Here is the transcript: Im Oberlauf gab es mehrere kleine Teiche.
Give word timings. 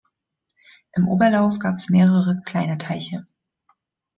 Im 0.93 1.07
Oberlauf 1.07 1.59
gab 1.59 1.75
es 1.75 1.89
mehrere 1.91 2.41
kleine 2.43 2.79
Teiche. 2.79 3.23